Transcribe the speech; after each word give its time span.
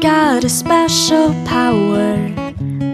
got 0.00 0.44
a 0.44 0.48
special 0.48 1.34
power 1.44 2.16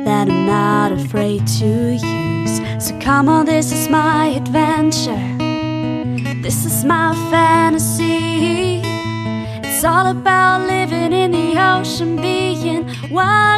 that 0.05 0.29
I'm 0.29 0.47
not 0.47 0.93
afraid 0.93 1.46
to 1.59 1.93
use. 1.93 2.61
So 2.79 2.99
come 2.99 3.29
on, 3.29 3.45
this 3.45 3.73
is 3.73 3.89
my 3.89 4.29
adventure. 4.29 5.29
This 6.43 6.64
is 6.64 6.85
my 6.85 7.14
fantasy. 7.30 8.80
It's 9.62 9.85
all 9.85 10.07
about 10.07 10.67
living 10.67 11.12
in 11.12 11.32
the 11.32 11.59
ocean, 11.59 12.17
being 12.17 12.89
wild 13.11 13.54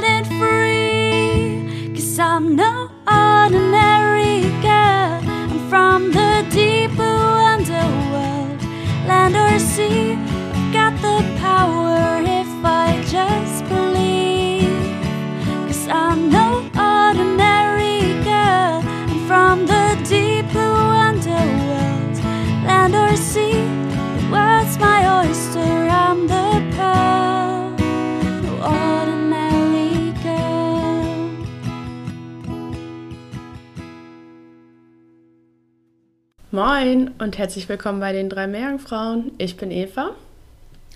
Moin 36.56 37.10
und 37.18 37.36
herzlich 37.36 37.68
willkommen 37.68 38.00
bei 38.00 38.14
den 38.14 38.30
drei 38.30 38.46
Meerjungfrauen. 38.46 39.30
Ich 39.36 39.58
bin 39.58 39.70
Eva 39.70 40.12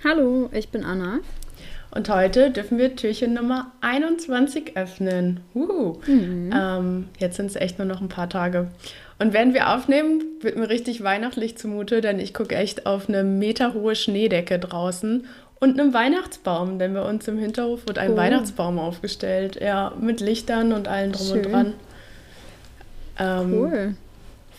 Hallo, 0.02 0.48
ich 0.54 0.70
bin 0.70 0.84
Anna. 0.86 1.18
und 1.90 2.08
heute 2.08 2.50
dürfen 2.50 2.78
wir 2.78 2.96
Türchen 2.96 3.34
Nummer 3.34 3.70
21 3.82 4.78
öffnen. 4.78 5.40
Uhu. 5.54 5.98
Ähm, 6.08 7.08
jetzt 7.18 7.36
sind 7.36 7.44
es 7.44 7.56
echt 7.56 7.76
nur 7.78 7.86
noch 7.86 8.00
ein 8.00 8.08
paar 8.08 8.30
Tage. 8.30 8.68
Und 9.18 9.34
während 9.34 9.52
wir 9.52 9.74
aufnehmen, 9.74 10.22
wird 10.40 10.56
mir 10.56 10.70
richtig 10.70 11.04
weihnachtlich 11.04 11.58
zumute, 11.58 12.00
denn 12.00 12.20
ich 12.20 12.32
gucke 12.32 12.54
echt 12.56 12.86
auf 12.86 13.10
eine 13.10 13.22
meterhohe 13.22 13.96
Schneedecke 13.96 14.58
draußen 14.58 15.26
und 15.60 15.78
einen 15.78 15.92
Weihnachtsbaum, 15.92 16.78
denn 16.78 16.94
bei 16.94 17.02
uns 17.06 17.28
im 17.28 17.36
Hinterhof 17.36 17.86
wird 17.86 17.98
ein 17.98 18.12
Cool. 18.12 18.16
Weihnachtsbaum 18.16 18.78
aufgestellt. 18.78 19.60
Ja, 19.60 19.92
mit 20.00 20.20
Lichtern 20.22 20.72
und 20.72 20.88
allem 20.88 21.12
drum 21.12 21.26
und 21.32 21.42
Schön. 21.42 21.52
dran. 21.52 21.74
Ähm, 23.18 23.52
Cool. 23.52 23.94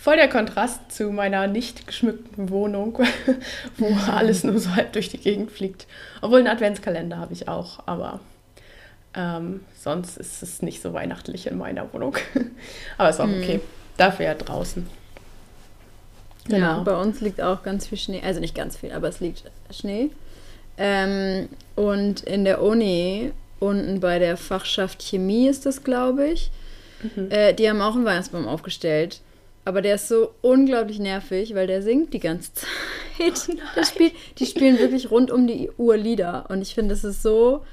Voll 0.01 0.15
der 0.15 0.29
Kontrast 0.29 0.91
zu 0.91 1.11
meiner 1.11 1.45
nicht 1.45 1.85
geschmückten 1.85 2.49
Wohnung, 2.49 2.97
wo 3.77 3.95
alles 4.11 4.43
nur 4.43 4.57
so 4.57 4.75
halb 4.75 4.93
durch 4.93 5.09
die 5.09 5.19
Gegend 5.19 5.51
fliegt. 5.51 5.85
Obwohl 6.21 6.39
einen 6.39 6.47
Adventskalender 6.47 7.19
habe 7.19 7.33
ich 7.33 7.47
auch, 7.47 7.83
aber 7.85 8.19
ähm, 9.13 9.59
sonst 9.79 10.17
ist 10.17 10.41
es 10.41 10.63
nicht 10.63 10.81
so 10.81 10.93
weihnachtlich 10.93 11.45
in 11.45 11.55
meiner 11.59 11.93
Wohnung. 11.93 12.17
aber 12.97 13.09
ist 13.11 13.19
auch 13.19 13.27
okay. 13.27 13.61
Dafür 13.97 14.25
ja 14.25 14.33
draußen. 14.33 14.87
Ja, 16.47 16.57
Genau. 16.57 16.83
bei 16.83 16.95
uns 16.99 17.21
liegt 17.21 17.39
auch 17.39 17.61
ganz 17.61 17.85
viel 17.85 17.99
Schnee. 17.99 18.23
Also 18.25 18.39
nicht 18.39 18.55
ganz 18.55 18.77
viel, 18.77 18.93
aber 18.93 19.07
es 19.07 19.19
liegt 19.19 19.43
Schnee. 19.69 20.09
Ähm, 20.79 21.47
und 21.75 22.21
in 22.21 22.43
der 22.43 22.63
Uni, 22.63 23.33
unten 23.59 23.99
bei 23.99 24.17
der 24.17 24.35
Fachschaft 24.35 25.03
Chemie 25.03 25.47
ist 25.47 25.67
das, 25.67 25.83
glaube 25.83 26.27
ich, 26.27 26.49
äh, 27.29 27.53
die 27.53 27.69
haben 27.69 27.81
auch 27.81 27.93
einen 27.93 28.05
Weihnachtsbaum 28.05 28.47
aufgestellt. 28.47 29.21
Aber 29.63 29.81
der 29.81 29.95
ist 29.95 30.07
so 30.07 30.33
unglaublich 30.41 30.99
nervig, 30.99 31.53
weil 31.53 31.67
der 31.67 31.81
singt 31.81 32.13
die 32.13 32.19
ganze 32.19 32.51
Zeit. 32.53 32.67
der 33.75 33.85
spielt, 33.85 34.13
die 34.39 34.45
spielen 34.45 34.79
wirklich 34.79 35.11
rund 35.11 35.31
um 35.31 35.47
die 35.47 35.69
Uhr 35.77 35.97
Lieder. 35.97 36.45
Und 36.49 36.61
ich 36.61 36.73
finde, 36.73 36.95
das 36.95 37.03
ist 37.03 37.21
so 37.21 37.63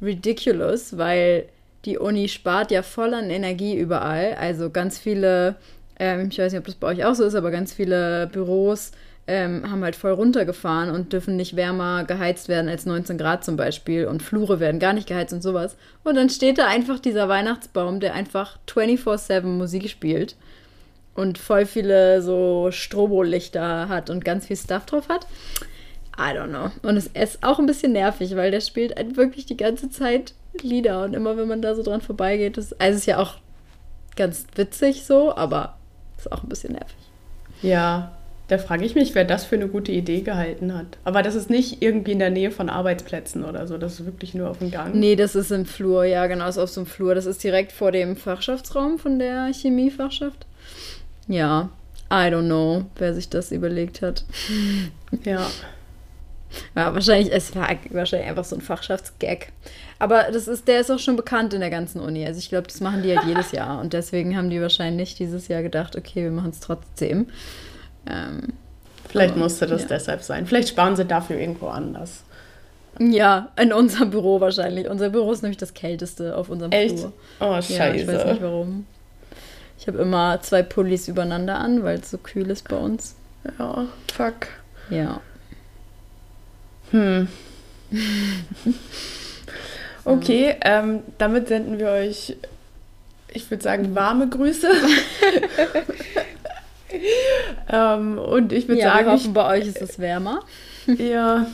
ridiculous, 0.00 0.96
weil 0.96 1.48
die 1.84 1.98
Uni 1.98 2.28
spart 2.28 2.70
ja 2.70 2.82
voll 2.82 3.14
an 3.14 3.30
Energie 3.30 3.76
überall. 3.76 4.34
Also 4.34 4.70
ganz 4.70 4.98
viele, 4.98 5.56
ähm, 5.98 6.28
ich 6.30 6.38
weiß 6.38 6.52
nicht, 6.52 6.60
ob 6.60 6.66
das 6.66 6.74
bei 6.76 6.88
euch 6.88 7.04
auch 7.04 7.14
so 7.14 7.24
ist, 7.24 7.34
aber 7.34 7.50
ganz 7.50 7.72
viele 7.72 8.28
Büros 8.32 8.92
ähm, 9.28 9.68
haben 9.68 9.82
halt 9.82 9.96
voll 9.96 10.12
runtergefahren 10.12 10.90
und 10.90 11.12
dürfen 11.12 11.36
nicht 11.36 11.56
wärmer 11.56 12.04
geheizt 12.04 12.48
werden 12.48 12.68
als 12.68 12.86
19 12.86 13.18
Grad 13.18 13.44
zum 13.44 13.56
Beispiel. 13.56 14.06
Und 14.06 14.22
Flure 14.22 14.60
werden 14.60 14.78
gar 14.78 14.92
nicht 14.92 15.08
geheizt 15.08 15.32
und 15.32 15.42
sowas. 15.42 15.76
Und 16.04 16.14
dann 16.14 16.30
steht 16.30 16.58
da 16.58 16.68
einfach 16.68 17.00
dieser 17.00 17.28
Weihnachtsbaum, 17.28 17.98
der 17.98 18.14
einfach 18.14 18.58
24-7 18.68 19.42
Musik 19.42 19.88
spielt 19.88 20.36
und 21.16 21.38
voll 21.38 21.66
viele 21.66 22.22
so 22.22 22.68
Strobolichter 22.70 23.88
hat 23.88 24.10
und 24.10 24.24
ganz 24.24 24.46
viel 24.46 24.56
Stuff 24.56 24.86
drauf 24.86 25.08
hat. 25.08 25.26
I 26.18 26.34
don't 26.36 26.48
know. 26.48 26.70
Und 26.82 26.96
es 26.96 27.08
ist 27.08 27.42
auch 27.42 27.58
ein 27.58 27.66
bisschen 27.66 27.92
nervig, 27.92 28.36
weil 28.36 28.50
der 28.50 28.60
spielt 28.60 28.96
halt 28.96 29.16
wirklich 29.16 29.46
die 29.46 29.56
ganze 29.56 29.90
Zeit 29.90 30.34
Lieder 30.62 31.04
und 31.04 31.14
immer 31.14 31.36
wenn 31.36 31.48
man 31.48 31.60
da 31.60 31.74
so 31.74 31.82
dran 31.82 32.00
vorbeigeht, 32.00 32.56
ist, 32.56 32.80
also 32.80 32.94
es 32.94 33.00
ist 33.00 33.06
ja 33.06 33.18
auch 33.18 33.34
ganz 34.16 34.46
witzig 34.54 35.04
so, 35.04 35.36
aber 35.36 35.76
ist 36.16 36.32
auch 36.32 36.42
ein 36.42 36.48
bisschen 36.48 36.72
nervig. 36.72 36.96
Ja, 37.60 38.16
da 38.48 38.58
frage 38.58 38.84
ich 38.84 38.94
mich, 38.94 39.14
wer 39.14 39.24
das 39.24 39.44
für 39.44 39.56
eine 39.56 39.68
gute 39.68 39.92
Idee 39.92 40.20
gehalten 40.20 40.72
hat. 40.72 40.86
Aber 41.04 41.22
das 41.22 41.34
ist 41.34 41.50
nicht 41.50 41.82
irgendwie 41.82 42.12
in 42.12 42.20
der 42.20 42.30
Nähe 42.30 42.50
von 42.50 42.70
Arbeitsplätzen 42.70 43.44
oder 43.44 43.66
so. 43.66 43.76
Das 43.76 43.98
ist 43.98 44.06
wirklich 44.06 44.34
nur 44.34 44.48
auf 44.48 44.58
dem 44.58 44.70
Gang. 44.70 44.94
Nee, 44.94 45.16
das 45.16 45.34
ist 45.34 45.50
im 45.50 45.66
Flur, 45.66 46.04
ja, 46.04 46.26
genau, 46.26 46.48
ist 46.48 46.58
auf 46.58 46.70
so 46.70 46.80
einem 46.80 46.86
Flur. 46.86 47.14
Das 47.14 47.26
ist 47.26 47.42
direkt 47.42 47.72
vor 47.72 47.90
dem 47.90 48.16
Fachschaftsraum 48.16 48.98
von 48.98 49.18
der 49.18 49.52
Chemiefachschaft. 49.52 50.46
Ja, 51.28 51.68
I 52.10 52.28
don't 52.30 52.46
know, 52.46 52.84
wer 52.96 53.14
sich 53.14 53.28
das 53.28 53.50
überlegt 53.52 54.02
hat. 54.02 54.24
Ja. 55.24 55.46
Ja, 56.74 56.94
wahrscheinlich, 56.94 57.32
es 57.32 57.54
war 57.56 57.68
wahrscheinlich 57.90 58.28
einfach 58.28 58.44
so 58.44 58.54
ein 58.56 58.62
Fachschaftsgag. 58.62 59.48
Aber 59.98 60.24
das 60.32 60.46
ist, 60.46 60.68
der 60.68 60.80
ist 60.80 60.90
auch 60.90 60.98
schon 61.00 61.16
bekannt 61.16 61.52
in 61.52 61.60
der 61.60 61.70
ganzen 61.70 62.00
Uni. 62.00 62.24
Also 62.24 62.38
ich 62.38 62.48
glaube, 62.48 62.68
das 62.68 62.80
machen 62.80 63.02
die 63.02 63.16
halt 63.16 63.26
jedes 63.28 63.50
Jahr. 63.52 63.80
Und 63.80 63.92
deswegen 63.92 64.36
haben 64.36 64.48
die 64.50 64.60
wahrscheinlich 64.60 65.14
dieses 65.16 65.48
Jahr 65.48 65.62
gedacht, 65.62 65.96
okay, 65.96 66.22
wir 66.24 66.30
machen 66.30 66.50
es 66.50 66.60
trotzdem. 66.60 67.26
Ähm, 68.08 68.52
Vielleicht 69.08 69.32
Aber, 69.32 69.42
musste 69.42 69.66
das 69.66 69.82
ja. 69.82 69.88
deshalb 69.88 70.22
sein. 70.22 70.46
Vielleicht 70.46 70.68
sparen 70.68 70.96
sie 70.96 71.04
dafür 71.04 71.38
irgendwo 71.38 71.66
anders. 71.68 72.22
ja, 72.98 73.50
in 73.60 73.72
unserem 73.72 74.10
Büro 74.10 74.40
wahrscheinlich. 74.40 74.88
Unser 74.88 75.10
Büro 75.10 75.32
ist 75.32 75.42
nämlich 75.42 75.58
das 75.58 75.74
kälteste 75.74 76.36
auf 76.36 76.48
unserem 76.48 76.72
Echt? 76.72 76.98
Flur. 76.98 77.12
Oh, 77.40 77.44
Ja, 77.44 77.58
ich 77.58 77.70
weiß 77.78 77.94
nicht 78.06 78.06
scheiße. 78.06 78.38
warum. 78.40 78.86
Ich 79.78 79.86
habe 79.86 79.98
immer 79.98 80.40
zwei 80.42 80.62
Pullis 80.62 81.08
übereinander 81.08 81.58
an, 81.58 81.84
weil 81.84 81.98
es 81.98 82.10
so 82.10 82.18
kühl 82.18 82.50
ist 82.50 82.68
bei 82.68 82.76
uns. 82.76 83.14
Ja, 83.58 83.86
fuck. 84.12 84.48
Ja. 84.90 85.20
Hm. 86.90 87.28
Okay, 90.06 90.54
ähm, 90.62 91.00
damit 91.18 91.48
senden 91.48 91.80
wir 91.80 91.88
euch, 91.88 92.36
ich 93.32 93.50
würde 93.50 93.64
sagen, 93.64 93.96
warme 93.96 94.28
Grüße. 94.28 94.70
ähm, 97.72 98.16
und 98.16 98.52
ich 98.52 98.68
würde 98.68 98.82
ja, 98.82 98.92
sagen, 98.92 99.06
wir 99.06 99.14
ich, 99.14 99.20
hoffen, 99.20 99.34
bei 99.34 99.58
euch 99.58 99.66
ist 99.66 99.82
es 99.82 99.98
wärmer. 99.98 100.44
ja, 100.86 101.46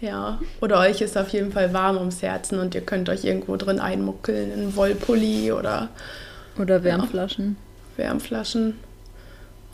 ja, 0.00 0.40
oder 0.60 0.80
euch 0.80 1.00
ist 1.00 1.16
auf 1.16 1.28
jeden 1.28 1.52
Fall 1.52 1.72
warm 1.72 1.98
ums 1.98 2.20
Herzen 2.20 2.58
und 2.58 2.74
ihr 2.74 2.80
könnt 2.80 3.08
euch 3.08 3.24
irgendwo 3.24 3.56
drin 3.56 3.78
einmuckeln, 3.78 4.52
in 4.52 4.74
Wollpulli 4.74 5.52
oder 5.52 5.88
Oder 6.58 6.82
Wärmflaschen. 6.84 7.56
Wärmflaschen. 7.96 8.78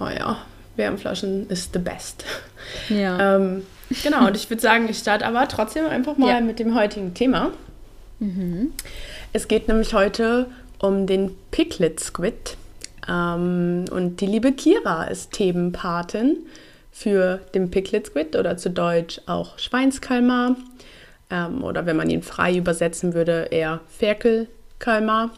Oh 0.01 0.07
ja, 0.09 0.39
Wärmflaschen 0.77 1.49
ist 1.49 1.73
the 1.73 1.79
best. 1.79 2.25
Ja. 2.89 3.37
Ähm, 3.37 3.63
genau, 4.03 4.27
und 4.27 4.37
ich 4.37 4.49
würde 4.51 4.63
sagen, 4.63 4.89
ich 4.89 4.99
starte 4.99 5.27
aber 5.27 5.47
trotzdem 5.49 5.87
einfach 5.87 6.17
mal 6.17 6.29
Ja. 6.31 6.41
mit 6.41 6.59
dem 6.59 6.75
heutigen 6.75 7.15
Thema. 7.15 7.51
Es 9.33 9.49
geht 9.49 9.69
nämlich 9.69 9.93
heute 9.93 10.47
um 10.79 11.07
den 11.07 11.33
Piglet 11.51 12.01
Squid. 12.01 12.57
Ähm, 13.09 13.85
und 13.91 14.21
die 14.21 14.27
liebe 14.27 14.53
Kira 14.53 15.05
ist 15.05 15.33
Themenpatin 15.33 16.39
für 16.91 17.41
den 17.55 17.71
Piglet 17.71 18.07
Squid 18.07 18.35
oder 18.37 18.57
zu 18.57 18.71
Deutsch 18.71 19.21
auch 19.27 19.59
Schweinskalmar. 19.59 20.57
Ähm, 21.31 21.63
oder 21.63 21.85
wenn 21.87 21.97
man 21.97 22.09
ihn 22.09 22.23
frei 22.23 22.57
übersetzen 22.57 23.13
würde, 23.15 23.49
eher 23.51 23.81
Ferkelkalmar. 23.99 25.31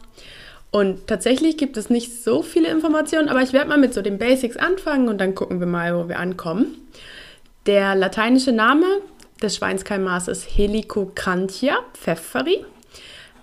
Und 0.71 1.07
tatsächlich 1.07 1.57
gibt 1.57 1.77
es 1.77 1.89
nicht 1.89 2.23
so 2.23 2.43
viele 2.43 2.69
Informationen, 2.69 3.29
aber 3.29 3.41
ich 3.41 3.53
werde 3.53 3.69
mal 3.69 3.77
mit 3.77 3.93
so 3.93 4.01
den 4.01 4.17
Basics 4.17 4.57
anfangen 4.57 5.07
und 5.07 5.19
dann 5.19 5.33
gucken 5.33 5.59
wir 5.59 5.67
mal, 5.67 5.95
wo 5.95 6.09
wir 6.09 6.19
ankommen. 6.19 6.87
Der 7.65 7.95
lateinische 7.95 8.51
Name 8.51 8.85
des 9.41 9.55
Schweinskalmars 9.55 10.27
ist 10.27 10.43
Helicocrantia 10.43 11.77
pfefferi. 11.93 12.65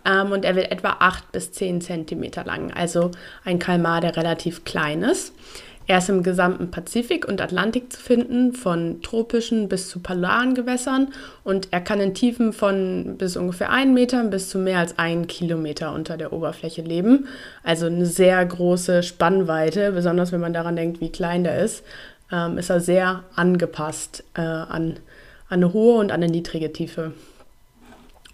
Ähm, 0.04 0.32
und 0.32 0.44
er 0.44 0.54
wird 0.54 0.70
etwa 0.70 0.96
8 0.98 1.32
bis 1.32 1.52
10 1.52 1.80
Zentimeter 1.80 2.44
lang, 2.44 2.72
also 2.72 3.10
ein 3.44 3.58
Kalmar, 3.58 4.00
der 4.00 4.16
relativ 4.16 4.64
klein 4.64 5.02
ist. 5.02 5.32
Er 5.86 5.98
ist 5.98 6.08
im 6.08 6.22
gesamten 6.22 6.70
Pazifik 6.70 7.28
und 7.28 7.42
Atlantik 7.42 7.92
zu 7.92 8.00
finden, 8.00 8.54
von 8.54 9.02
tropischen 9.02 9.68
bis 9.68 9.90
zu 9.90 10.00
polaren 10.00 10.54
Gewässern 10.54 11.08
und 11.42 11.68
er 11.72 11.82
kann 11.82 12.00
in 12.00 12.14
Tiefen 12.14 12.54
von 12.54 13.16
bis 13.18 13.36
ungefähr 13.36 13.70
1 13.70 13.92
Meter 13.92 14.24
bis 14.24 14.48
zu 14.48 14.58
mehr 14.58 14.78
als 14.78 14.98
1 14.98 15.26
Kilometer 15.26 15.92
unter 15.92 16.16
der 16.16 16.32
Oberfläche 16.32 16.80
leben. 16.80 17.28
Also 17.62 17.86
eine 17.86 18.06
sehr 18.06 18.44
große 18.44 19.02
Spannweite, 19.02 19.92
besonders 19.92 20.32
wenn 20.32 20.40
man 20.40 20.54
daran 20.54 20.76
denkt, 20.76 21.02
wie 21.02 21.12
klein 21.12 21.44
der 21.44 21.62
ist, 21.62 21.84
ähm, 22.32 22.56
ist 22.56 22.70
er 22.70 22.80
sehr 22.80 23.24
angepasst 23.34 24.24
äh, 24.34 24.40
an, 24.40 24.66
an 24.70 24.98
eine 25.50 25.72
hohe 25.74 25.98
und 25.98 26.10
an 26.10 26.22
eine 26.22 26.32
niedrige 26.32 26.72
Tiefe. 26.72 27.12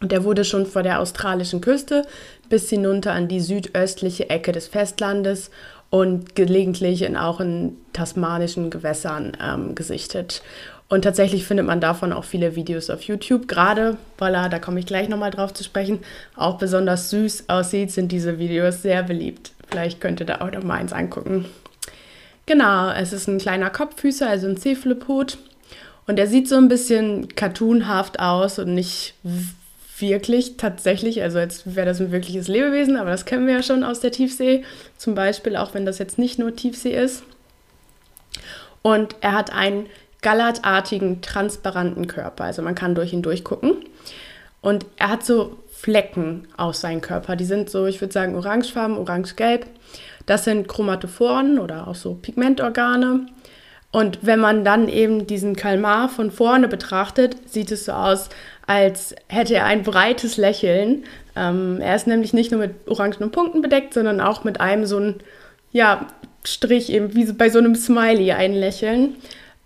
Und 0.00 0.12
der 0.12 0.24
wurde 0.24 0.44
schon 0.44 0.66
vor 0.66 0.82
der 0.82 1.00
australischen 1.00 1.60
Küste 1.60 2.06
bis 2.48 2.70
hinunter 2.70 3.12
an 3.12 3.28
die 3.28 3.40
südöstliche 3.40 4.30
Ecke 4.30 4.52
des 4.52 4.66
Festlandes 4.66 5.50
und 5.90 6.36
gelegentlich 6.36 7.02
in, 7.02 7.16
auch 7.16 7.40
in 7.40 7.76
tasmanischen 7.92 8.70
Gewässern 8.70 9.36
ähm, 9.42 9.74
gesichtet. 9.74 10.42
Und 10.88 11.02
tatsächlich 11.02 11.44
findet 11.44 11.66
man 11.66 11.80
davon 11.80 12.12
auch 12.12 12.24
viele 12.24 12.56
Videos 12.56 12.90
auf 12.90 13.02
YouTube. 13.02 13.46
Gerade, 13.46 13.96
weil 14.18 14.32
da 14.32 14.58
komme 14.58 14.80
ich 14.80 14.86
gleich 14.86 15.08
nochmal 15.08 15.30
drauf 15.30 15.54
zu 15.54 15.62
sprechen, 15.62 16.00
auch 16.34 16.58
besonders 16.58 17.10
süß 17.10 17.44
aussieht, 17.48 17.92
sind 17.92 18.10
diese 18.10 18.38
Videos 18.38 18.82
sehr 18.82 19.04
beliebt. 19.04 19.52
Vielleicht 19.68 20.00
könnt 20.00 20.18
ihr 20.18 20.26
da 20.26 20.40
auch 20.40 20.50
noch 20.50 20.64
mal 20.64 20.74
eins 20.74 20.92
angucken. 20.92 21.44
Genau, 22.46 22.90
es 22.90 23.12
ist 23.12 23.28
ein 23.28 23.38
kleiner 23.38 23.70
Kopffüßer, 23.70 24.28
also 24.28 24.48
ein 24.48 24.56
Cephalopod. 24.56 25.38
Und 26.08 26.18
er 26.18 26.26
sieht 26.26 26.48
so 26.48 26.56
ein 26.56 26.66
bisschen 26.66 27.28
cartoonhaft 27.36 28.18
aus 28.18 28.58
und 28.58 28.74
nicht 28.74 29.14
wirklich 30.00 30.56
tatsächlich, 30.56 31.22
also 31.22 31.38
als 31.38 31.74
wäre 31.74 31.86
das 31.86 32.00
ein 32.00 32.12
wirkliches 32.12 32.48
Lebewesen, 32.48 32.96
aber 32.96 33.10
das 33.10 33.24
kennen 33.24 33.46
wir 33.46 33.54
ja 33.54 33.62
schon 33.62 33.84
aus 33.84 34.00
der 34.00 34.12
Tiefsee. 34.12 34.64
Zum 34.96 35.14
Beispiel, 35.14 35.56
auch 35.56 35.74
wenn 35.74 35.86
das 35.86 35.98
jetzt 35.98 36.18
nicht 36.18 36.38
nur 36.38 36.54
Tiefsee 36.54 36.94
ist. 36.94 37.22
Und 38.82 39.16
er 39.20 39.32
hat 39.32 39.52
einen 39.52 39.86
gallertartigen, 40.22 41.20
transparenten 41.22 42.06
Körper. 42.06 42.44
Also 42.44 42.62
man 42.62 42.74
kann 42.74 42.94
durch 42.94 43.12
ihn 43.12 43.22
durchgucken. 43.22 43.76
Und 44.60 44.86
er 44.96 45.08
hat 45.10 45.24
so 45.24 45.56
Flecken 45.70 46.46
aus 46.56 46.82
seinem 46.82 47.00
Körper. 47.00 47.36
Die 47.36 47.44
sind 47.44 47.70
so, 47.70 47.86
ich 47.86 48.00
würde 48.00 48.12
sagen, 48.12 48.34
orangefarben, 48.34 48.98
orange-gelb. 48.98 49.66
Das 50.26 50.44
sind 50.44 50.68
Chromatophoren 50.68 51.58
oder 51.58 51.88
auch 51.88 51.94
so 51.94 52.14
Pigmentorgane. 52.14 53.26
Und 53.92 54.18
wenn 54.22 54.38
man 54.38 54.64
dann 54.64 54.88
eben 54.88 55.26
diesen 55.26 55.56
Kalmar 55.56 56.08
von 56.08 56.30
vorne 56.30 56.68
betrachtet, 56.68 57.36
sieht 57.48 57.72
es 57.72 57.86
so 57.86 57.92
aus, 57.92 58.28
als 58.70 59.16
hätte 59.26 59.56
er 59.56 59.64
ein 59.64 59.82
breites 59.82 60.36
Lächeln. 60.36 61.02
Ähm, 61.34 61.80
er 61.80 61.96
ist 61.96 62.06
nämlich 62.06 62.32
nicht 62.32 62.52
nur 62.52 62.60
mit 62.60 62.86
orangenen 62.86 63.32
Punkten 63.32 63.62
bedeckt, 63.62 63.94
sondern 63.94 64.20
auch 64.20 64.44
mit 64.44 64.60
einem 64.60 64.86
so 64.86 64.96
ein 64.96 65.16
ja, 65.72 66.06
Strich, 66.44 66.88
eben 66.92 67.12
wie 67.16 67.32
bei 67.32 67.48
so 67.48 67.58
einem 67.58 67.74
Smiley 67.74 68.30
ein 68.30 68.54
Lächeln. 68.54 69.16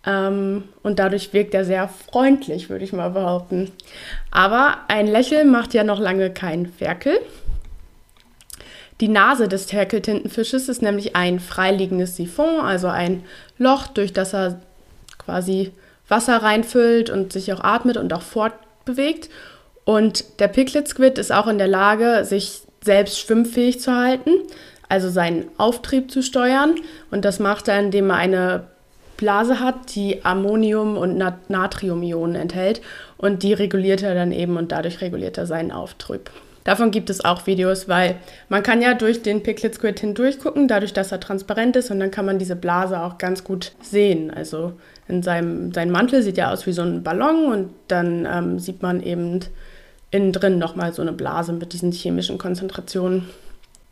Ähm, 0.07 0.65
und 0.83 0.99
dadurch 0.99 1.35
wirkt 1.35 1.53
er 1.53 1.67
sehr 1.67 1.87
freundlich, 1.87 2.71
würde 2.71 2.87
ich 2.87 2.95
mal 2.95 3.11
behaupten. 3.11 3.73
Aber 4.31 4.79
ein 4.89 5.07
Lächeln 5.07 5.51
macht 5.51 5.75
ja 5.75 5.85
noch 5.85 6.01
lange 6.01 6.31
keinen 6.31 6.65
Ferkel. 6.65 7.19
Die 9.03 9.09
Nase 9.09 9.49
des 9.49 9.67
Ferkeltintenfisches 9.67 10.71
ist 10.71 10.81
nämlich 10.81 11.15
ein 11.15 11.41
freiliegendes 11.41 12.17
Siphon, 12.17 12.61
also 12.61 12.87
ein 12.87 13.23
Loch, 13.59 13.87
durch 13.87 14.15
das 14.15 14.33
er 14.33 14.63
quasi 15.19 15.73
Wasser 16.09 16.39
reinfüllt 16.39 17.11
und 17.11 17.35
sich 17.35 17.53
auch 17.53 17.63
atmet 17.63 17.99
und 17.99 18.11
auch 18.15 18.23
fortbewegt. 18.85 19.29
Und 19.85 20.41
der 20.41 20.49
Piglet 20.49 20.89
Squid 20.89 21.19
ist 21.19 21.33
auch 21.33 21.47
in 21.47 21.59
der 21.59 21.69
Lage, 21.69 22.25
sich 22.25 22.63
selbst 22.83 23.19
schwimmfähig 23.19 23.81
zu 23.81 23.95
halten, 23.95 24.31
also 24.89 25.09
seinen 25.11 25.47
Auftrieb 25.59 26.11
zu 26.11 26.23
steuern. 26.23 26.75
Und 27.11 27.25
das 27.25 27.39
macht 27.39 27.69
er, 27.69 27.81
indem 27.81 28.11
er 28.11 28.17
eine 28.17 28.65
Blase 29.17 29.61
hat, 29.61 29.95
die 29.95 30.25
Ammonium- 30.25 30.97
und 30.97 31.17
Natriumionen 31.49 32.35
enthält 32.35 32.83
und 33.17 33.43
die 33.43 33.53
reguliert 33.53 34.03
er 34.03 34.15
dann 34.15 34.33
eben 34.33 34.57
und 34.57 34.73
dadurch 34.73 35.01
reguliert 35.01 35.39
er 35.39 35.47
seinen 35.47 35.71
Auftrieb. 35.71 36.31
Davon 36.65 36.91
gibt 36.91 37.11
es 37.11 37.25
auch 37.25 37.47
Videos, 37.47 37.89
weil 37.89 38.17
man 38.49 38.63
kann 38.63 38.83
ja 38.83 38.95
durch 38.95 39.23
den 39.23 39.43
Piglet 39.43 39.75
Squid 39.75 40.01
hindurch 40.01 40.41
gucken, 40.41 40.67
dadurch, 40.67 40.95
dass 40.95 41.13
er 41.13 41.21
transparent 41.21 41.77
ist 41.77 41.91
und 41.91 42.01
dann 42.01 42.11
kann 42.11 42.25
man 42.25 42.39
diese 42.39 42.57
Blase 42.57 43.01
auch 43.01 43.19
ganz 43.19 43.45
gut 43.45 43.73
sehen. 43.83 44.33
Also 44.33 44.73
in 45.09 45.23
seinem 45.23 45.73
sein 45.73 45.91
Mantel 45.91 46.23
sieht 46.23 46.39
ja 46.39 46.51
aus 46.51 46.67
wie 46.67 46.73
so 46.73 46.83
ein 46.83 47.03
Ballon 47.03 47.53
und 47.53 47.71
dann 47.89 48.27
ähm, 48.31 48.59
sieht 48.59 48.83
man 48.83 49.03
eben 49.03 49.41
innen 50.11 50.33
drin 50.33 50.59
nochmal 50.59 50.93
so 50.93 51.03
eine 51.03 51.13
Blase 51.13 51.53
mit 51.53 51.73
diesen 51.73 51.93
chemischen 51.93 52.39
Konzentrationen. 52.39 53.29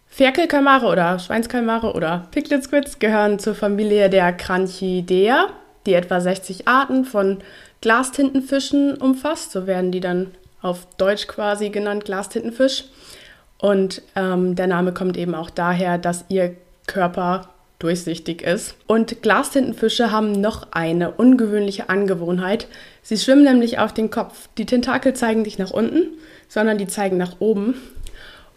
Ferkelkalmare 0.08 0.86
oder 0.86 1.18
Schweinskalmare 1.18 1.94
oder 1.94 2.26
Piglet 2.30 2.62
Squids 2.62 2.98
gehören 2.98 3.38
zur 3.38 3.54
Familie 3.54 4.10
der 4.10 4.32
Cranchidea, 4.32 5.46
die 5.86 5.94
etwa 5.94 6.20
60 6.20 6.68
Arten 6.68 7.04
von 7.04 7.38
Glastintenfischen 7.80 8.96
umfasst. 8.96 9.52
So 9.52 9.66
werden 9.66 9.90
die 9.90 10.00
dann 10.00 10.28
auf 10.60 10.86
Deutsch 10.96 11.26
quasi 11.26 11.70
genannt, 11.70 12.04
Glastintenfisch. 12.04 12.84
Und 13.58 14.02
ähm, 14.14 14.54
der 14.54 14.66
Name 14.66 14.92
kommt 14.92 15.16
eben 15.16 15.34
auch 15.34 15.50
daher, 15.50 15.98
dass 15.98 16.24
ihr 16.28 16.56
Körper 16.86 17.48
durchsichtig 17.82 18.42
ist. 18.42 18.74
Und 18.86 19.22
Glastintenfische 19.22 20.10
haben 20.10 20.32
noch 20.32 20.68
eine 20.72 21.10
ungewöhnliche 21.12 21.88
Angewohnheit. 21.88 22.66
Sie 23.02 23.18
schwimmen 23.18 23.44
nämlich 23.44 23.78
auf 23.78 23.92
den 23.92 24.10
Kopf. 24.10 24.48
Die 24.58 24.66
Tentakel 24.66 25.14
zeigen 25.14 25.42
nicht 25.42 25.58
nach 25.58 25.70
unten, 25.70 26.08
sondern 26.48 26.78
die 26.78 26.86
zeigen 26.86 27.16
nach 27.16 27.36
oben. 27.40 27.74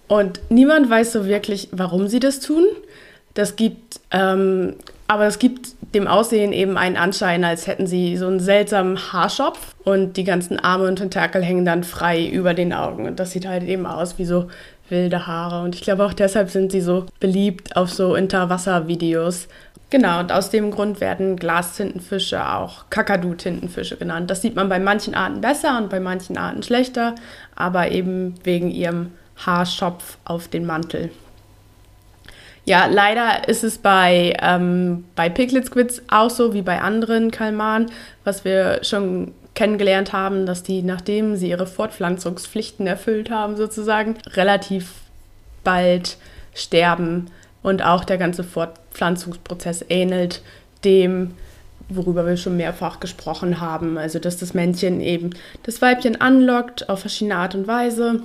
Und 0.07 0.39
niemand 0.49 0.89
weiß 0.89 1.13
so 1.13 1.25
wirklich, 1.25 1.69
warum 1.71 2.07
sie 2.07 2.19
das 2.19 2.39
tun. 2.39 2.65
Das 3.33 3.55
gibt, 3.55 3.99
ähm, 4.11 4.75
aber 5.07 5.25
es 5.25 5.39
gibt 5.39 5.69
dem 5.95 6.07
Aussehen 6.07 6.53
eben 6.53 6.77
einen 6.77 6.97
Anschein, 6.97 7.43
als 7.43 7.65
hätten 7.65 7.87
sie 7.87 8.17
so 8.17 8.27
einen 8.27 8.39
seltsamen 8.39 8.97
Haarschopf 9.11 9.73
und 9.83 10.17
die 10.17 10.23
ganzen 10.23 10.59
Arme 10.59 10.87
und 10.87 10.97
Tentakel 10.97 11.41
hängen 11.41 11.65
dann 11.65 11.83
frei 11.83 12.27
über 12.27 12.53
den 12.53 12.73
Augen. 12.73 13.07
Und 13.07 13.19
das 13.19 13.31
sieht 13.31 13.47
halt 13.47 13.63
eben 13.63 13.85
aus 13.85 14.19
wie 14.19 14.25
so 14.25 14.49
wilde 14.89 15.25
Haare. 15.25 15.63
Und 15.63 15.73
ich 15.73 15.81
glaube 15.81 16.05
auch 16.05 16.13
deshalb 16.13 16.49
sind 16.51 16.71
sie 16.71 16.81
so 16.81 17.05
beliebt 17.19 17.75
auf 17.75 17.89
so 17.91 18.13
Unterwasservideos. 18.13 19.47
Genau, 19.89 20.19
und 20.19 20.31
aus 20.31 20.49
dem 20.49 20.71
Grund 20.71 20.99
werden 20.99 21.37
Glastintenfische 21.37 22.45
auch 22.45 22.89
Kakadu-Tintenfische 22.89 23.97
genannt. 23.97 24.29
Das 24.29 24.41
sieht 24.41 24.55
man 24.55 24.67
bei 24.67 24.79
manchen 24.79 25.15
Arten 25.15 25.41
besser 25.41 25.77
und 25.77 25.89
bei 25.89 25.99
manchen 25.99 26.37
Arten 26.37 26.63
schlechter, 26.63 27.15
aber 27.55 27.91
eben 27.91 28.35
wegen 28.43 28.69
ihrem 28.69 29.11
Haarschopf 29.37 30.17
auf 30.25 30.47
den 30.47 30.65
Mantel. 30.65 31.11
Ja, 32.65 32.87
leider 32.87 33.47
ist 33.47 33.63
es 33.63 33.77
bei, 33.77 34.35
ähm, 34.41 35.05
bei 35.15 35.29
Piglet 35.29 35.67
Squids 35.67 36.01
auch 36.09 36.31
so 36.31 36.53
wie 36.53 36.63
bei 36.63 36.81
anderen 36.81 37.29
Kalmaren, 37.29 37.91
was 38.23 38.43
wir 38.43 38.83
schon 38.83 39.33
kennengelernt 39.53 40.13
haben, 40.13 40.47
dass 40.47 40.63
die, 40.63 40.81
nachdem 40.81 41.35
sie 41.35 41.49
ihre 41.49 41.67
Fortpflanzungspflichten 41.67 42.87
erfüllt 42.87 43.29
haben, 43.29 43.55
sozusagen, 43.55 44.15
relativ 44.33 44.93
bald 45.63 46.17
sterben 46.55 47.27
und 47.61 47.83
auch 47.83 48.03
der 48.03 48.17
ganze 48.17 48.43
Fortpflanzungsprozess 48.43 49.85
ähnelt 49.89 50.41
dem, 50.83 51.35
worüber 51.87 52.25
wir 52.25 52.35
schon 52.35 52.57
mehrfach 52.57 52.99
gesprochen 52.99 53.61
haben. 53.61 53.97
Also, 53.97 54.17
dass 54.17 54.37
das 54.37 54.53
Männchen 54.55 55.01
eben 55.01 55.31
das 55.63 55.81
Weibchen 55.81 56.19
anlockt 56.19 56.89
auf 56.89 57.01
verschiedene 57.01 57.37
Art 57.37 57.53
und 57.53 57.67
Weise 57.67 58.21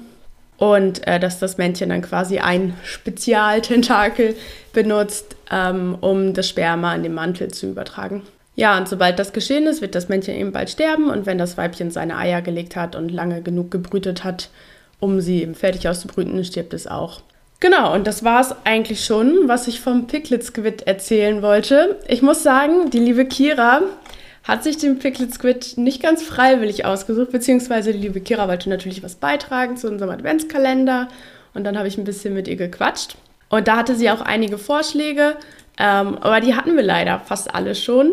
und 0.61 1.07
äh, 1.07 1.19
dass 1.19 1.39
das 1.39 1.57
Männchen 1.57 1.89
dann 1.89 2.03
quasi 2.03 2.39
ein 2.39 2.75
Spezialtentakel 2.85 4.37
benutzt, 4.75 5.35
ähm, 5.51 5.97
um 6.01 6.35
das 6.35 6.49
Sperma 6.51 6.95
in 6.95 7.03
den 7.03 7.15
Mantel 7.15 7.49
zu 7.49 7.71
übertragen. 7.71 8.23
Ja, 8.57 8.77
und 8.77 8.87
sobald 8.87 9.19
das 9.19 9.33
geschehen 9.33 9.67
ist, 9.67 9.81
wird 9.81 9.95
das 9.95 10.11
Männchen 10.11 10.35
eben 10.35 10.53
bald 10.53 10.69
sterben 10.69 11.09
und 11.09 11.25
wenn 11.25 11.39
das 11.39 11.57
Weibchen 11.57 11.91
seine 11.91 12.19
Eier 12.19 12.43
gelegt 12.43 12.77
hat 12.77 12.95
und 12.95 13.11
lange 13.11 13.41
genug 13.41 13.71
gebrütet 13.71 14.23
hat, 14.23 14.51
um 15.01 15.23
sie 15.23 15.41
eben 15.41 15.55
fertig 15.55 15.89
auszubrüten, 15.89 16.45
stirbt 16.45 16.75
es 16.75 16.87
auch. 16.87 17.23
Genau, 17.61 17.95
und 17.95 18.07
das 18.07 18.23
war 18.23 18.43
es 18.43 18.55
eigentlich 18.65 19.03
schon, 19.03 19.49
was 19.49 19.67
ich 19.67 19.81
vom 19.81 20.09
Piglet 20.09 20.45
Squid 20.45 20.83
erzählen 20.83 21.41
wollte. 21.41 21.99
Ich 22.07 22.21
muss 22.21 22.43
sagen, 22.43 22.91
die 22.91 22.99
liebe 22.99 23.25
Kira 23.25 23.81
hat 24.45 24.65
sich 24.65 24.79
den 24.79 24.99
Piglet 24.99 25.33
Squid 25.33 25.77
nicht 25.77 26.03
ganz 26.03 26.23
freiwillig 26.23 26.85
ausgesucht, 26.85 27.31
beziehungsweise 27.31 27.93
die 27.93 27.99
liebe 27.99 28.21
Kira 28.21 28.49
wollte 28.49 28.71
natürlich 28.71 29.03
was 29.03 29.15
beitragen 29.15 29.77
zu 29.77 29.89
unserem 29.89 30.11
Adventskalender 30.11 31.09
und 31.55 31.65
dann 31.65 31.77
habe 31.77 31.89
ich 31.89 31.99
ein 31.99 32.05
bisschen 32.05 32.35
mit 32.35 32.49
ihr 32.49 32.57
gequatscht. 32.57 33.17
Und 33.49 33.69
da 33.69 33.77
hatte 33.77 33.97
sie 33.97 34.11
auch 34.11 34.21
einige 34.21 34.59
Vorschläge, 34.59 35.37
ähm, 35.79 36.19
aber 36.19 36.41
die 36.41 36.55
hatten 36.55 36.77
wir 36.77 36.83
leider 36.83 37.19
fast 37.21 37.55
alle 37.55 37.75
schon. 37.75 38.13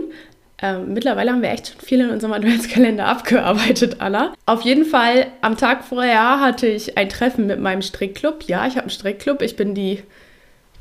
Ähm, 0.60 0.94
mittlerweile 0.94 1.32
haben 1.32 1.44
wir 1.44 1.52
echt 1.52 1.68
schon 1.68 1.80
viel 1.80 2.02
in 2.02 2.10
unserem 2.10 2.34
Adventskalender 2.34 3.06
abgearbeitet, 3.08 3.98
Anna. 4.00 4.34
Auf 4.48 4.64
jeden 4.64 4.86
Fall, 4.86 5.28
am 5.42 5.56
Tag 5.56 5.84
vorher 5.84 6.40
hatte 6.40 6.66
ich 6.66 6.98
ein 6.98 7.10
Treffen 7.10 7.46
mit 7.46 7.60
meinem 7.60 7.84
Strickclub. 7.84 8.44
Ja, 8.48 8.66
ich 8.66 8.74
habe 8.74 8.82
einen 8.82 8.90
Strickclub. 8.90 9.44
Ich 9.44 9.56
bin 9.56 9.76
die 9.76 10.04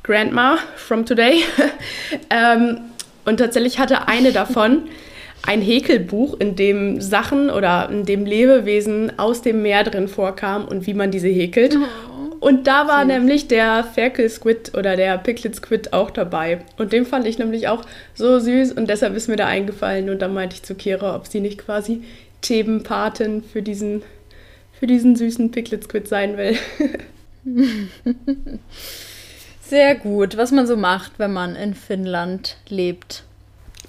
Grandma 0.03 0.57
from 0.76 1.05
today. 1.05 1.43
ähm, 2.31 2.81
und 3.26 3.38
tatsächlich 3.38 3.79
hatte 3.79 4.09
eine 4.09 4.33
davon 4.33 4.85
ein 5.47 5.62
Häkelbuch, 5.62 6.38
in 6.41 6.57
dem 6.57 7.00
Sachen 7.00 7.50
oder 7.50 7.88
in 7.91 8.05
dem 8.05 8.26
Lebewesen 8.26 9.19
aus 9.19 9.43
dem 9.43 9.62
Meer 9.62 9.85
drin 9.85 10.09
vorkam 10.09 10.67
und 10.67 10.87
wie 10.87 10.95
man 10.95 11.11
diese 11.11 11.29
häkelt. 11.29 11.76
Oh. 11.76 12.17
Und 12.41 12.67
da 12.67 12.87
war 12.87 13.00
Süß. 13.00 13.09
nämlich 13.09 13.49
der 13.49 13.83
Ferkel-Squid 13.83 14.75
oder 14.76 14.97
der 14.97 15.19
Piglet-Squid 15.19 15.93
auch 15.93 16.11
dabei. 16.11 16.61
Und 16.76 16.93
den 16.93 17.07
fand 17.07 17.26
ich 17.26 17.38
nämlich 17.38 17.69
auch 17.69 17.85
so 18.15 18.38
süß 18.38 18.73
und 18.73 18.88
deshalb 18.88 19.17
ist 19.17 19.29
mir 19.29 19.37
da 19.37 19.47
eingefallen. 19.47 20.11
Und 20.11 20.21
dann 20.21 20.35
meinte 20.35 20.55
ich 20.57 20.62
zu 20.62 20.75
Kira, 20.75 21.17
ob 21.17 21.26
sie 21.26 21.41
nicht 21.41 21.59
quasi 21.59 22.03
Themenpatin 22.43 23.43
für 23.43 23.62
diesen, 23.62 24.03
für 24.79 24.87
diesen 24.87 25.17
süßen 25.17 25.50
Piglet-Squid 25.50 26.07
sein 26.09 26.37
will. 26.37 26.57
Sehr 29.62 29.97
gut, 29.97 30.37
was 30.37 30.53
man 30.53 30.67
so 30.67 30.76
macht, 30.76 31.19
wenn 31.19 31.33
man 31.33 31.57
in 31.57 31.75
Finnland 31.75 32.59
lebt. 32.69 33.25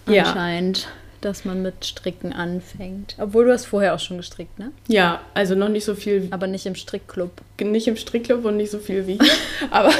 Anscheinend. 0.07 0.79
Ja. 0.79 0.87
Dass 1.21 1.45
man 1.45 1.61
mit 1.61 1.85
Stricken 1.85 2.33
anfängt. 2.33 3.15
Obwohl 3.19 3.45
du 3.45 3.51
hast 3.53 3.65
vorher 3.65 3.95
auch 3.95 3.99
schon 3.99 4.17
gestrickt, 4.17 4.57
ne? 4.59 4.71
Ja, 4.87 5.21
also 5.33 5.55
noch 5.55 5.69
nicht 5.69 5.85
so 5.85 5.95
viel, 5.95 6.27
Aber 6.31 6.47
nicht 6.47 6.65
im 6.65 6.75
Strickclub. 6.75 7.31
nicht 7.61 7.87
im 7.87 7.97
Strickclub 7.97 8.45
und 8.45 8.57
nicht 8.57 8.71
so 8.71 8.79
viel 8.79 9.07
wie 9.07 9.13
hier. 9.19 9.31
aber, 9.71 9.91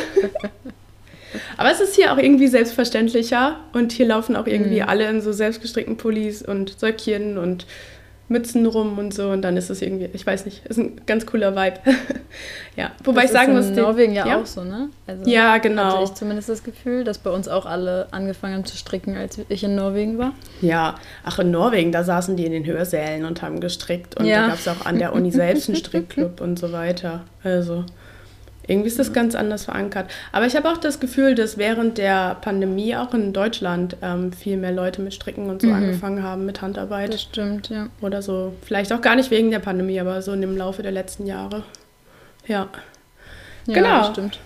aber 1.57 1.71
es 1.71 1.79
ist 1.79 1.95
hier 1.95 2.13
auch 2.13 2.17
irgendwie 2.17 2.47
selbstverständlicher 2.47 3.59
und 3.73 3.91
hier 3.91 4.05
laufen 4.07 4.35
auch 4.35 4.47
irgendwie 4.47 4.81
Mhm. 4.81 4.89
alle 4.89 5.09
in 5.09 5.21
so 5.21 5.31
selbstgestrickten 5.31 5.97
Pullis 5.97 6.41
und 6.41 6.79
Söckchen 6.79 7.37
und 7.37 7.65
Mützen 8.29 8.65
rum 8.65 8.97
und 8.97 9.13
so 9.13 9.29
und 9.29 9.41
dann 9.41 9.55
ist 9.55 9.69
es 9.69 9.81
irgendwie, 9.81 10.09
ich 10.11 10.25
weiß 10.27 10.45
nicht, 10.45 10.65
ist 10.65 10.77
ein 10.77 10.99
ganz 11.05 11.25
cooler 11.25 11.55
Vibe. 11.55 11.79
ja, 12.75 12.91
wobei 13.03 13.21
das 13.21 13.31
ich 13.31 13.37
sagen 13.37 13.55
ist 13.55 13.69
muss, 13.69 13.77
in 13.77 13.83
Norwegen 13.83 14.13
ja, 14.13 14.27
ja? 14.27 14.41
auch 14.41 14.45
so, 14.45 14.63
ne? 14.63 14.89
Also 15.07 15.29
Ja, 15.29 15.57
genau. 15.59 15.93
Hatte 15.93 16.03
ich 16.03 16.13
zumindest 16.13 16.49
das 16.49 16.63
Gefühl, 16.63 17.03
dass 17.05 17.19
bei 17.19 17.29
uns 17.29 17.47
auch 17.47 17.65
alle 17.65 18.07
angefangen 18.11 18.55
haben 18.55 18.65
zu 18.65 18.75
stricken, 18.75 19.15
als 19.15 19.39
ich 19.47 19.63
in 19.63 19.75
Norwegen 19.75 20.17
war. 20.17 20.33
Ja, 20.61 20.95
ach 21.23 21.39
in 21.39 21.51
Norwegen, 21.51 21.91
da 21.93 22.03
saßen 22.03 22.35
die 22.35 22.45
in 22.45 22.51
den 22.51 22.65
Hörsälen 22.65 23.23
und 23.23 23.41
haben 23.41 23.61
gestrickt 23.61 24.17
und 24.17 24.25
Ja. 24.25 24.41
da 24.41 24.47
gab 24.49 24.59
es 24.59 24.67
auch 24.67 24.85
an 24.85 24.99
der 24.99 25.13
Uni 25.13 25.31
selbst 25.31 25.69
einen 25.69 25.77
Strickclub 25.83 26.41
und 26.41 26.59
so 26.59 26.73
weiter. 26.73 27.23
Also 27.43 27.85
irgendwie 28.67 28.87
ist 28.87 28.99
das 28.99 29.13
ganz 29.13 29.35
anders 29.35 29.65
verankert. 29.65 30.09
Aber 30.31 30.45
ich 30.45 30.55
habe 30.55 30.69
auch 30.69 30.77
das 30.77 30.99
Gefühl, 30.99 31.35
dass 31.35 31.57
während 31.57 31.97
der 31.97 32.35
Pandemie 32.41 32.95
auch 32.95 33.13
in 33.13 33.33
Deutschland 33.33 33.97
ähm, 34.01 34.31
viel 34.33 34.57
mehr 34.57 34.71
Leute 34.71 35.01
mit 35.01 35.13
Stricken 35.13 35.49
und 35.49 35.61
so 35.61 35.67
Mhm. 35.67 35.73
angefangen 35.73 36.23
haben 36.23 36.45
mit 36.45 36.61
Handarbeit 36.61 37.13
Das 37.13 37.21
stimmt, 37.21 37.69
ja. 37.69 37.87
oder 38.01 38.21
so. 38.21 38.53
Vielleicht 38.63 38.91
auch 38.93 39.01
gar 39.01 39.15
nicht 39.15 39.31
wegen 39.31 39.51
der 39.51 39.59
Pandemie, 39.59 39.99
aber 39.99 40.21
so 40.21 40.33
in 40.33 40.41
dem 40.41 40.57
Laufe 40.57 40.83
der 40.83 40.91
letzten 40.91 41.25
Jahre. 41.25 41.63
Ja. 42.47 42.69
Ja, 43.65 43.73
Genau. 43.73 43.97
das 43.99 44.09
stimmt. 44.11 44.39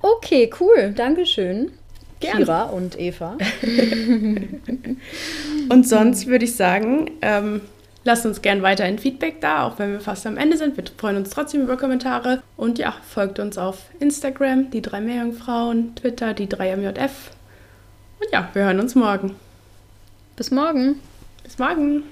Okay, 0.00 0.50
cool. 0.60 0.92
Dankeschön. 0.96 1.72
Gern. 2.20 2.38
Kira 2.38 2.64
und 2.64 2.98
Eva. 2.98 3.36
Und 5.68 5.86
sonst 5.88 6.26
würde 6.26 6.44
ich 6.44 6.56
sagen, 6.56 7.10
ähm, 7.22 7.60
lasst 8.08 8.24
uns 8.24 8.42
gern 8.42 8.62
weiterhin 8.62 8.98
Feedback 8.98 9.40
da, 9.40 9.64
auch 9.64 9.78
wenn 9.78 9.92
wir 9.92 10.00
fast 10.00 10.26
am 10.26 10.38
Ende 10.38 10.56
sind. 10.56 10.76
Wir 10.76 10.84
freuen 10.96 11.16
uns 11.18 11.30
trotzdem 11.30 11.62
über 11.62 11.76
Kommentare. 11.76 12.42
Und 12.56 12.78
ja, 12.78 12.94
folgt 13.06 13.38
uns 13.38 13.58
auf 13.58 13.82
Instagram, 14.00 14.70
die 14.70 14.82
drei 14.82 15.00
Meerjungfrauen, 15.00 15.94
Twitter, 15.94 16.32
die 16.34 16.48
3MJF. 16.48 17.10
Und 18.18 18.32
ja, 18.32 18.48
wir 18.54 18.64
hören 18.64 18.80
uns 18.80 18.94
morgen. 18.94 19.36
Bis 20.36 20.50
morgen. 20.50 21.00
Bis 21.44 21.58
morgen. 21.58 22.04